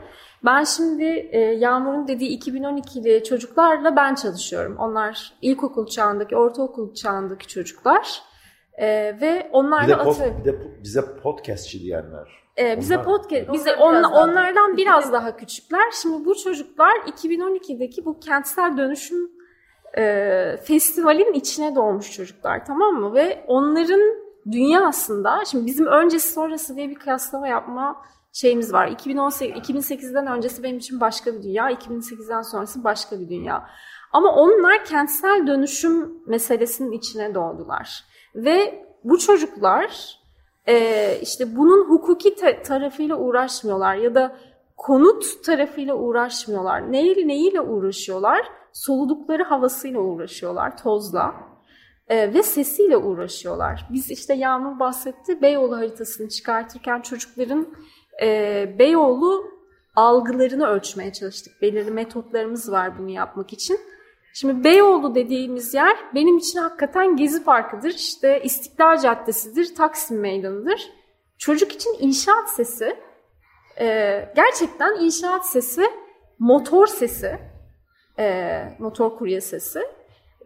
Ben 0.45 0.65
şimdi 0.65 1.05
e, 1.33 1.39
Yağmur'un 1.41 2.09
dediği 2.09 2.39
2012'li 2.39 3.25
çocuklarla 3.25 3.97
ben 3.97 4.15
çalışıyorum. 4.15 4.77
Onlar 4.79 5.33
ilkokul 5.43 5.87
çağındaki, 5.87 6.37
ortaokul 6.37 6.95
çağındaki 6.95 7.49
çocuklar. 7.49 8.23
E, 8.73 8.87
ve 9.21 9.51
onlarla 9.53 9.85
bir 9.85 9.89
de, 9.89 9.97
atı... 9.97 10.19
pod, 10.25 10.39
bir 10.41 10.45
de 10.45 10.83
bize 10.83 11.01
podcastçi 11.23 11.81
diyenler. 11.81 12.47
Ee, 12.59 12.77
bize 12.81 12.95
Onlar- 12.97 13.05
podcast, 13.05 13.53
bize 13.53 13.75
on- 13.75 13.93
biraz 13.95 14.13
daha 14.13 14.25
onlardan 14.25 14.77
biraz 14.77 15.13
daha 15.13 15.37
küçükler. 15.37 15.91
Şimdi 16.03 16.25
bu 16.25 16.35
çocuklar 16.35 16.95
2012'deki 17.07 18.05
bu 18.05 18.21
kentsel 18.21 18.77
dönüşüm 18.77 19.31
e, 19.99 20.57
festivalin 20.65 21.33
içine 21.33 21.75
doğmuş 21.75 22.13
çocuklar 22.13 22.65
tamam 22.65 22.95
mı? 22.95 23.15
Ve 23.15 23.45
onların 23.47 24.01
dünyasında 24.53 25.45
şimdi 25.45 25.67
bizim 25.67 25.87
öncesi 25.87 26.33
sonrası 26.33 26.77
diye 26.77 26.91
bir 26.91 26.95
kıyaslama 26.95 27.49
yapma 27.49 28.03
şeyimiz 28.33 28.73
var. 28.73 28.89
2018, 28.89 29.57
2008'den 29.57 30.27
öncesi 30.27 30.63
benim 30.63 30.79
için 30.79 31.01
başka 31.01 31.35
bir 31.35 31.43
dünya, 31.43 31.71
2008'den 31.71 32.43
sonrası 32.43 32.85
başka 32.85 33.21
bir 33.21 33.29
dünya. 33.29 33.67
Ama 34.13 34.33
onlar 34.35 34.85
kentsel 34.85 35.47
dönüşüm 35.47 36.23
meselesinin 36.27 36.93
içine 36.93 37.35
doğdular. 37.35 38.05
Ve 38.35 38.87
bu 39.05 39.19
çocuklar 39.19 40.19
e, 40.67 41.19
işte 41.23 41.57
bunun 41.57 41.85
hukuki 41.85 42.35
ta- 42.35 42.63
tarafıyla 42.63 43.17
uğraşmıyorlar 43.17 43.95
ya 43.95 44.15
da 44.15 44.37
konut 44.77 45.45
tarafıyla 45.45 45.95
uğraşmıyorlar. 45.95 46.93
Neyle, 46.93 47.29
neyiyle 47.29 47.61
uğraşıyorlar? 47.61 48.47
Soludukları 48.77 49.43
havasıyla 49.43 50.01
uğraşıyorlar, 50.01 50.77
tozla. 50.77 51.35
e, 52.09 52.35
ve 52.35 52.43
sesiyle 52.43 52.97
uğraşıyorlar. 52.97 53.87
Biz 53.91 54.11
işte 54.11 54.35
Yağmur 54.35 54.79
bahsetti 54.79 55.43
Beyoğlu 55.43 55.77
haritasını 55.77 56.29
çıkartırken 56.29 57.01
çocukların 57.01 57.69
e, 58.23 58.79
Beyoğlu 58.79 59.51
algılarını 59.97 60.67
ölçmeye 60.67 61.13
çalıştık. 61.13 61.63
Belirli 61.63 61.91
metotlarımız 61.91 62.73
var 62.73 62.99
bunu 62.99 63.11
yapmak 63.11 63.53
için. 63.53 63.81
Şimdi 64.35 64.65
Beyoğlu 64.65 65.15
dediğimiz 65.15 65.75
yer 65.75 65.97
benim 66.15 66.39
için 66.39 66.59
hakikaten 66.59 67.17
Gezi 67.17 67.45
Parkı'dır, 67.45 67.91
işte 67.91 68.41
İstiklal 68.45 68.99
Caddesi'dir, 68.99 69.75
Taksim 69.75 70.21
Meydanı'dır. 70.21 70.91
Çocuk 71.39 71.73
için 71.73 71.97
inşaat 72.01 72.51
sesi, 72.51 72.97
e, 73.81 73.87
gerçekten 74.37 75.01
inşaat 75.01 75.47
sesi, 75.47 75.83
motor 76.39 76.87
sesi, 76.87 77.39
e, 78.19 78.63
motor 78.79 79.17
kurye 79.17 79.41
sesi 79.41 79.81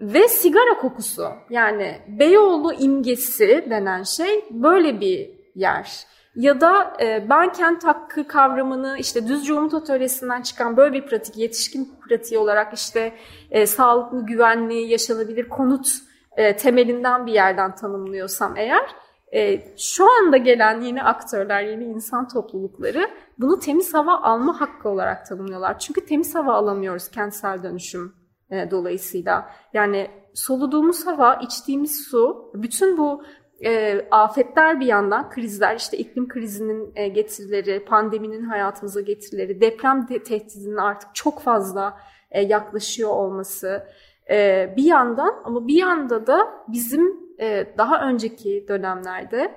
ve 0.01 0.29
sigara 0.29 0.79
kokusu. 0.81 1.29
Yani 1.51 1.99
Beyoğlu 2.09 2.73
imgesi 2.73 3.67
denen 3.71 4.03
şey 4.03 4.45
böyle 4.51 5.01
bir 5.01 5.31
yer. 5.55 6.07
Ya 6.35 6.61
da 6.61 6.93
e, 7.01 7.27
ben 7.31 7.53
kent 7.53 7.85
hakkı 7.85 8.29
kavramını 8.29 8.97
işte 8.99 9.29
Düzce 9.29 9.53
Umut 9.55 9.75
Atölyesi'nden 9.75 10.43
çıkan 10.43 10.77
böyle 10.77 10.93
bir 10.93 11.07
pratik, 11.07 11.37
yetişkin 11.37 11.89
pratiği 12.09 12.39
olarak 12.39 12.75
işte 12.75 13.13
e, 13.51 13.67
sağlıklı, 13.67 14.27
güvenli, 14.27 14.75
yaşanabilir 14.75 15.49
konut 15.49 15.89
e, 16.37 16.57
temelinden 16.57 17.27
bir 17.27 17.33
yerden 17.33 17.75
tanımlıyorsam 17.75 18.57
eğer, 18.57 18.95
e, 19.35 19.63
şu 19.79 20.05
anda 20.13 20.37
gelen 20.37 20.81
yeni 20.81 21.03
aktörler, 21.03 21.63
yeni 21.63 21.85
insan 21.85 22.29
toplulukları 22.29 23.11
bunu 23.39 23.59
temiz 23.59 23.95
hava 23.95 24.21
alma 24.21 24.61
hakkı 24.61 24.89
olarak 24.89 25.27
tanımlıyorlar. 25.27 25.79
Çünkü 25.79 26.07
temiz 26.07 26.35
hava 26.35 26.55
alamıyoruz 26.55 27.11
kentsel 27.11 27.63
dönüşüm 27.63 28.15
e, 28.51 28.71
dolayısıyla. 28.71 29.51
Yani 29.75 30.11
soluduğumuz 30.35 31.07
hava, 31.07 31.35
içtiğimiz 31.35 32.07
su, 32.11 32.53
bütün 32.55 32.99
bu 32.99 33.23
e, 33.65 34.01
afetler 34.11 34.81
bir 34.81 34.87
yandan, 34.87 35.31
krizler, 35.31 35.77
işte 35.77 35.99
iklim 35.99 36.29
krizinin 36.29 36.93
e, 36.97 37.09
getirileri, 37.09 37.85
pandeminin 37.85 38.45
hayatımıza 38.45 39.01
getirileri, 39.01 39.61
deprem 39.61 40.09
de, 40.09 40.23
tehdidinin 40.23 40.77
artık 40.77 41.15
çok 41.15 41.41
fazla 41.41 41.99
e, 42.31 42.43
yaklaşıyor 42.43 43.11
olması 43.11 43.87
e, 44.31 44.69
bir 44.77 44.85
yandan 44.85 45.43
ama 45.45 45.67
bir 45.67 45.77
yanda 45.77 46.27
da 46.27 46.39
bizim 46.69 47.30
daha 47.79 48.09
önceki 48.09 48.65
dönemlerde 48.69 49.55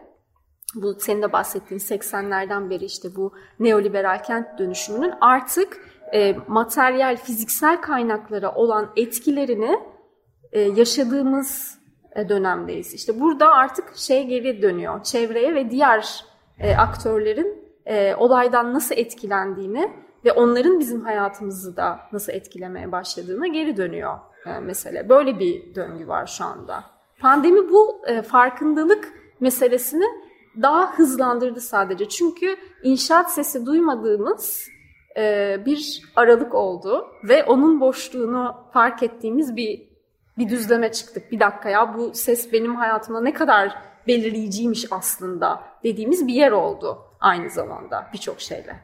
bu 0.75 0.93
senin 0.99 1.21
de 1.21 1.33
bahsettiğin 1.33 1.79
80'lerden 1.79 2.69
beri 2.69 2.85
işte 2.85 3.15
bu 3.15 3.33
neoliberal 3.59 4.23
kent 4.23 4.59
dönüşümünün 4.59 5.13
artık 5.21 5.81
e, 6.13 6.35
materyal, 6.47 7.17
fiziksel 7.17 7.81
kaynaklara 7.81 8.55
olan 8.55 8.91
etkilerini 8.95 9.79
e, 10.51 10.61
yaşadığımız 10.61 11.79
e, 12.15 12.29
dönemdeyiz. 12.29 12.93
İşte 12.93 13.19
burada 13.19 13.51
artık 13.51 13.95
şey 13.95 14.27
geri 14.27 14.61
dönüyor. 14.61 15.03
Çevreye 15.03 15.55
ve 15.55 15.71
diğer 15.71 16.25
e, 16.59 16.75
aktörlerin 16.75 17.63
e, 17.85 18.15
olaydan 18.15 18.73
nasıl 18.73 18.95
etkilendiğini 18.95 19.91
ve 20.25 20.31
onların 20.31 20.79
bizim 20.79 21.01
hayatımızı 21.01 21.77
da 21.77 21.99
nasıl 22.11 22.33
etkilemeye 22.33 22.91
başladığına 22.91 23.47
geri 23.47 23.77
dönüyor 23.77 24.19
e, 24.45 24.59
mesele. 24.59 25.09
Böyle 25.09 25.39
bir 25.39 25.75
döngü 25.75 26.07
var 26.07 26.27
şu 26.27 26.45
anda. 26.45 26.92
Pandemi 27.23 27.69
bu 27.69 28.01
e, 28.07 28.21
farkındalık 28.21 29.13
meselesini 29.39 30.05
daha 30.61 30.97
hızlandırdı 30.97 31.61
sadece. 31.61 32.09
Çünkü 32.09 32.55
inşaat 32.83 33.33
sesi 33.33 33.65
duymadığımız 33.65 34.67
e, 35.17 35.57
bir 35.65 36.01
aralık 36.15 36.55
oldu 36.55 37.07
ve 37.23 37.43
onun 37.43 37.81
boşluğunu 37.81 38.55
fark 38.73 39.03
ettiğimiz 39.03 39.55
bir 39.55 39.81
bir 40.37 40.49
düzleme 40.49 40.91
çıktık. 40.91 41.31
Bir 41.31 41.39
dakika 41.39 41.69
ya 41.69 41.95
bu 41.97 42.13
ses 42.13 42.53
benim 42.53 42.75
hayatımda 42.75 43.21
ne 43.21 43.33
kadar 43.33 43.75
belirleyiciymiş 44.07 44.85
aslında 44.91 45.63
dediğimiz 45.83 46.27
bir 46.27 46.33
yer 46.33 46.51
oldu 46.51 46.97
aynı 47.19 47.49
zamanda 47.49 48.07
birçok 48.13 48.41
şeyle. 48.41 48.75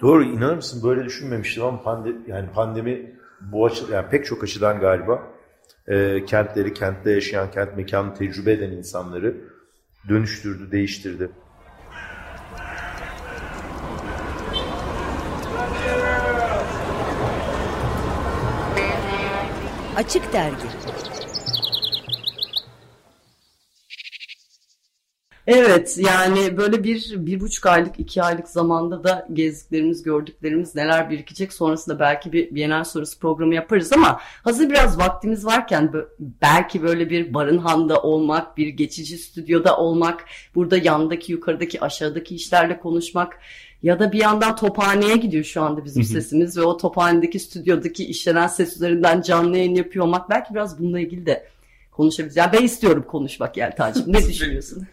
Doğru 0.00 0.24
inanır 0.24 0.56
mısın 0.56 0.82
böyle 0.84 1.04
düşünmemiştim 1.04 1.64
ama 1.64 1.82
pandemi, 1.82 2.18
yani 2.26 2.48
pandemi 2.54 3.16
bu 3.40 3.66
açı, 3.66 3.92
yani 3.92 4.08
pek 4.08 4.24
çok 4.24 4.44
açıdan 4.44 4.80
galiba 4.80 5.35
e, 5.88 6.24
kentleri, 6.24 6.74
kentte 6.74 7.10
yaşayan, 7.10 7.50
kent 7.50 7.76
mekanı 7.76 8.14
tecrübe 8.14 8.52
eden 8.52 8.70
insanları 8.70 9.36
dönüştürdü, 10.08 10.70
değiştirdi. 10.70 11.30
Açık 19.96 20.32
Dergi 20.32 20.85
Evet 25.46 25.98
yani 25.98 26.56
böyle 26.56 26.84
bir, 26.84 27.26
bir 27.26 27.40
buçuk 27.40 27.66
aylık, 27.66 28.00
iki 28.00 28.22
aylık 28.22 28.48
zamanda 28.48 29.04
da 29.04 29.28
gezdiklerimiz, 29.32 30.02
gördüklerimiz 30.02 30.74
neler 30.74 31.10
birikecek. 31.10 31.52
Sonrasında 31.52 32.00
belki 32.00 32.32
bir 32.32 32.54
Bienal 32.54 32.84
sorusu 32.84 33.18
programı 33.18 33.54
yaparız 33.54 33.92
ama 33.92 34.20
hazır 34.20 34.70
biraz 34.70 34.98
vaktimiz 34.98 35.46
varken 35.46 35.92
belki 36.18 36.82
böyle 36.82 37.10
bir 37.10 37.34
barınhanda 37.34 38.02
olmak, 38.02 38.56
bir 38.56 38.68
geçici 38.68 39.18
stüdyoda 39.18 39.76
olmak, 39.76 40.24
burada 40.54 40.76
yandaki, 40.76 41.32
yukarıdaki, 41.32 41.80
aşağıdaki 41.80 42.34
işlerle 42.34 42.78
konuşmak 42.78 43.38
ya 43.82 44.00
da 44.00 44.12
bir 44.12 44.20
yandan 44.20 44.56
tophaneye 44.56 45.16
gidiyor 45.16 45.44
şu 45.44 45.62
anda 45.62 45.84
bizim 45.84 46.04
sesimiz 46.04 46.56
ve 46.56 46.62
o 46.62 46.76
tophanedeki 46.76 47.38
stüdyodaki 47.38 48.06
işlenen 48.06 48.46
ses 48.46 48.76
üzerinden 48.76 49.20
canlı 49.20 49.56
yayın 49.56 49.74
yapıyor 49.74 50.04
olmak 50.04 50.30
belki 50.30 50.54
biraz 50.54 50.78
bununla 50.78 51.00
ilgili 51.00 51.26
de 51.26 51.46
konuşabiliriz. 51.96 52.36
Yani 52.36 52.52
ben 52.52 52.64
istiyorum 52.64 53.04
konuşmak 53.08 53.56
Yelta'cığım. 53.56 54.12
Ne 54.12 54.18
düşünüyorsun? 54.28 54.86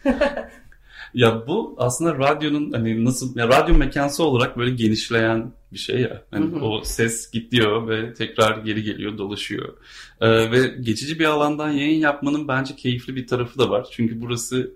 ya 1.13 1.47
bu 1.47 1.75
aslında 1.77 2.17
radyonun 2.17 2.71
hani 2.71 3.05
nasıl 3.05 3.37
ya 3.37 3.47
radyo 3.47 3.77
mekansı 3.77 4.23
olarak 4.23 4.57
böyle 4.57 4.71
genişleyen 4.71 5.51
bir 5.71 5.77
şey 5.77 6.01
ya. 6.01 6.21
Hani 6.31 6.55
o 6.55 6.83
ses 6.83 7.31
gidiyor 7.31 7.87
ve 7.87 8.13
tekrar 8.13 8.57
geri 8.57 8.83
geliyor, 8.83 9.17
dolaşıyor. 9.17 9.73
Ee, 10.21 10.51
ve 10.51 10.67
geçici 10.81 11.19
bir 11.19 11.25
alandan 11.25 11.69
yayın 11.69 11.99
yapmanın 11.99 12.47
bence 12.47 12.75
keyifli 12.75 13.15
bir 13.15 13.27
tarafı 13.27 13.59
da 13.59 13.69
var. 13.69 13.87
Çünkü 13.91 14.21
burası 14.21 14.71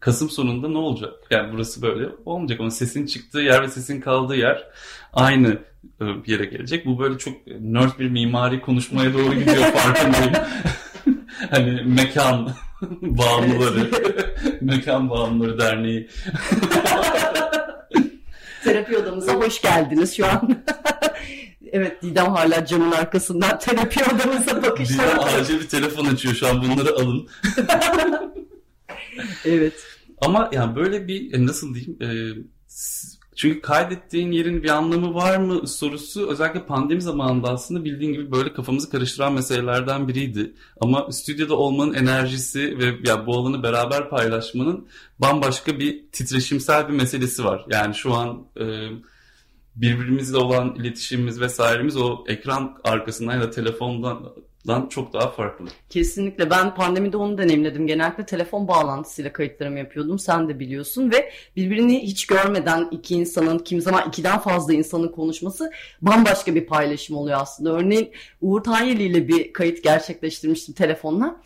Kasım 0.00 0.30
sonunda 0.30 0.68
ne 0.68 0.78
olacak? 0.78 1.14
Yani 1.30 1.52
burası 1.52 1.82
böyle 1.82 2.08
olmayacak 2.24 2.60
ama 2.60 2.70
sesin 2.70 3.06
çıktığı 3.06 3.40
yer 3.40 3.62
ve 3.62 3.68
sesin 3.68 4.00
kaldığı 4.00 4.36
yer 4.36 4.66
aynı 5.12 5.58
bir 6.00 6.32
yere 6.32 6.44
gelecek. 6.44 6.86
Bu 6.86 6.98
böyle 6.98 7.18
çok 7.18 7.46
nerd 7.60 7.98
bir 7.98 8.10
mimari 8.10 8.60
konuşmaya 8.60 9.14
doğru 9.14 9.34
gidiyor 9.34 9.56
farkındayım. 9.74 10.32
Hani 11.50 11.82
mekan 11.82 12.54
bağımlıları, 13.02 13.90
mekan 14.60 15.10
bağımlıları 15.10 15.58
derneği. 15.58 16.08
Terapi 18.64 18.96
odamıza 18.96 19.34
hoş 19.34 19.62
geldiniz 19.62 20.16
şu 20.16 20.26
an. 20.26 20.64
evet 21.72 22.02
Didem 22.02 22.26
hala 22.26 22.66
camın 22.66 22.92
arkasından 22.92 23.58
terapi 23.58 24.00
odamıza 24.04 24.62
bakışlar. 24.62 25.10
Didem 25.10 25.40
acil 25.40 25.60
bir 25.60 25.68
telefon 25.68 26.04
açıyor 26.04 26.34
şu 26.34 26.48
an 26.48 26.62
bunları 26.62 26.94
alın. 26.94 27.28
evet. 29.44 29.74
Ama 30.20 30.50
yani 30.52 30.76
böyle 30.76 31.08
bir 31.08 31.34
e, 31.34 31.46
nasıl 31.46 31.74
diyeyim 31.74 31.98
e, 32.02 32.08
çünkü 33.40 33.60
kaydettiğin 33.60 34.32
yerin 34.32 34.62
bir 34.62 34.68
anlamı 34.68 35.14
var 35.14 35.36
mı 35.36 35.68
sorusu 35.68 36.30
özellikle 36.30 36.66
pandemi 36.66 37.02
zamanında 37.02 37.48
aslında 37.48 37.84
bildiğin 37.84 38.12
gibi 38.12 38.32
böyle 38.32 38.52
kafamızı 38.52 38.90
karıştıran 38.90 39.32
meselelerden 39.32 40.08
biriydi. 40.08 40.54
Ama 40.80 41.12
stüdyoda 41.12 41.54
olmanın 41.54 41.94
enerjisi 41.94 42.78
ve 42.78 43.08
ya 43.08 43.26
bu 43.26 43.36
alanı 43.36 43.62
beraber 43.62 44.10
paylaşmanın 44.10 44.88
bambaşka 45.18 45.78
bir 45.78 46.08
titreşimsel 46.12 46.88
bir 46.88 46.92
meselesi 46.92 47.44
var. 47.44 47.66
Yani 47.70 47.94
şu 47.94 48.14
an 48.14 48.46
e, 48.60 48.64
birbirimizle 49.76 50.36
olan 50.36 50.74
iletişimimiz 50.74 51.40
vesairemiz 51.40 51.96
o 51.96 52.24
ekran 52.28 52.78
arkasından 52.84 53.34
ya 53.34 53.40
da 53.40 53.50
telefondan 53.50 54.32
dan 54.66 54.86
çok 54.86 55.12
daha 55.12 55.30
farklı. 55.30 55.66
Kesinlikle 55.88 56.50
ben 56.50 56.74
pandemide 56.74 57.16
onu 57.16 57.38
deneyimledim. 57.38 57.86
Genellikle 57.86 58.26
telefon 58.26 58.68
bağlantısıyla 58.68 59.32
kayıtlarımı 59.32 59.78
yapıyordum. 59.78 60.18
Sen 60.18 60.48
de 60.48 60.58
biliyorsun 60.58 61.10
ve 61.10 61.32
birbirini 61.56 62.02
hiç 62.02 62.26
görmeden 62.26 62.88
iki 62.90 63.14
insanın 63.14 63.58
kim 63.58 63.80
zaman 63.80 64.08
ikiden 64.08 64.38
fazla 64.38 64.74
insanın 64.74 65.08
konuşması 65.08 65.70
bambaşka 66.02 66.54
bir 66.54 66.66
paylaşım 66.66 67.16
oluyor 67.16 67.38
aslında. 67.40 67.72
Örneğin 67.72 68.12
Uğur 68.40 68.62
Tanyeli 68.62 69.02
ile 69.02 69.28
bir 69.28 69.52
kayıt 69.52 69.84
gerçekleştirmiştim 69.84 70.74
telefonla. 70.74 71.40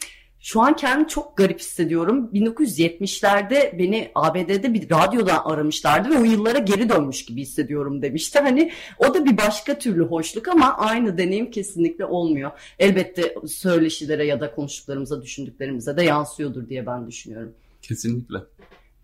Şu 0.44 0.60
an 0.60 0.76
kendimi 0.76 1.08
çok 1.08 1.36
garip 1.36 1.60
hissediyorum. 1.60 2.30
1970'lerde 2.34 3.78
beni 3.78 4.10
ABD'de 4.14 4.74
bir 4.74 4.90
radyodan 4.90 5.42
aramışlardı 5.44 6.10
ve 6.10 6.18
o 6.18 6.24
yıllara 6.24 6.58
geri 6.58 6.88
dönmüş 6.88 7.24
gibi 7.24 7.40
hissediyorum 7.40 8.02
demişti. 8.02 8.38
Hani 8.38 8.72
o 8.98 9.14
da 9.14 9.24
bir 9.24 9.36
başka 9.36 9.78
türlü 9.78 10.04
hoşluk 10.04 10.48
ama 10.48 10.76
aynı 10.76 11.18
deneyim 11.18 11.50
kesinlikle 11.50 12.04
olmuyor. 12.04 12.50
Elbette 12.78 13.34
söyleşilere 13.46 14.26
ya 14.26 14.40
da 14.40 14.54
konuştuklarımıza, 14.54 15.22
düşündüklerimize 15.22 15.96
de 15.96 16.02
yansıyordur 16.02 16.68
diye 16.68 16.86
ben 16.86 17.06
düşünüyorum. 17.06 17.54
Kesinlikle. 17.82 18.38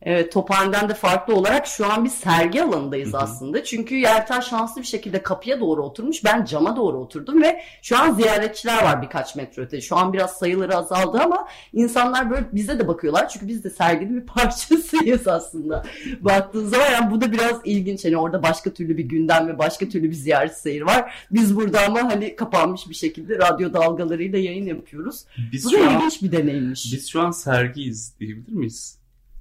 Evet 0.02 0.32
Tophane'den 0.32 0.88
de 0.88 0.94
farklı 0.94 1.34
olarak 1.34 1.66
şu 1.66 1.92
an 1.92 2.04
bir 2.04 2.10
sergi 2.10 2.62
alanındayız 2.62 3.14
aslında. 3.14 3.64
Çünkü 3.64 3.94
Yelta 3.94 4.40
şanslı 4.40 4.80
bir 4.82 4.86
şekilde 4.86 5.22
kapıya 5.22 5.60
doğru 5.60 5.82
oturmuş. 5.82 6.24
Ben 6.24 6.44
cama 6.44 6.76
doğru 6.76 6.98
oturdum 6.98 7.42
ve 7.42 7.62
şu 7.82 7.98
an 7.98 8.14
ziyaretçiler 8.14 8.82
var 8.82 9.02
birkaç 9.02 9.36
metre 9.36 9.62
öte. 9.62 9.80
Şu 9.80 9.96
an 9.96 10.12
biraz 10.12 10.30
sayıları 10.38 10.76
azaldı 10.76 11.18
ama 11.18 11.48
insanlar 11.72 12.30
böyle 12.30 12.46
bize 12.52 12.78
de 12.78 12.88
bakıyorlar. 12.88 13.28
Çünkü 13.28 13.48
biz 13.48 13.64
de 13.64 13.70
serginin 13.70 14.20
bir 14.20 14.26
parçasıyız 14.34 15.28
aslında. 15.28 15.84
Baktığın 16.20 16.66
zaman 16.66 16.90
yani 16.92 17.10
bu 17.10 17.20
da 17.20 17.32
biraz 17.32 17.56
ilginç. 17.64 18.04
Hani 18.04 18.16
orada 18.16 18.42
başka 18.42 18.70
türlü 18.70 18.96
bir 18.98 19.04
gündem 19.04 19.48
ve 19.48 19.58
başka 19.58 19.88
türlü 19.88 20.10
bir 20.10 20.14
ziyaret 20.14 20.56
seyir 20.56 20.82
var. 20.82 21.14
Biz 21.30 21.56
burada 21.56 21.80
ama 21.86 22.02
hani 22.02 22.36
kapanmış 22.36 22.88
bir 22.88 22.94
şekilde 22.94 23.38
radyo 23.38 23.72
dalgalarıyla 23.72 24.38
yayın 24.38 24.66
yapıyoruz. 24.66 25.24
Biz 25.52 25.64
bu 25.66 25.72
da 25.72 25.78
an- 25.88 25.96
ilginç 25.96 26.22
bir 26.22 26.32
deneyimmiş. 26.32 26.92
Biz 26.92 27.08
şu 27.08 27.20
an 27.20 27.30
sergiyiz 27.30 28.14
diyebilir 28.20 28.52
miyiz? 28.52 28.99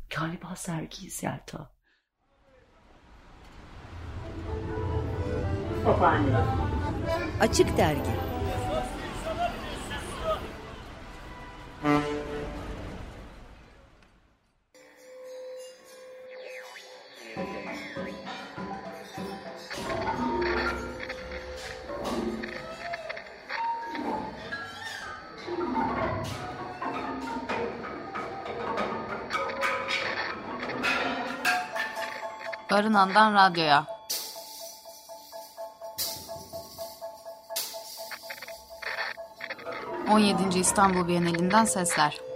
Galiba 0.10 0.56
sergiyiz 0.56 1.24
Yelta. 1.24 1.72
Açık 7.42 7.78
Dergi 7.78 8.12
Barınan'dan 32.80 33.34
radyoya. 33.34 33.86
...17. 40.08 40.60
İstanbul 40.60 41.08
Bienalinden 41.08 41.66
sesler. 41.66 42.29